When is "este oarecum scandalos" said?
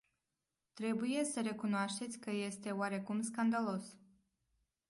2.31-3.95